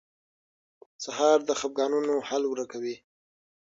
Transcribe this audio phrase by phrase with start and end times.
[1.03, 2.95] سهار د خفګانونو حل ورکوي.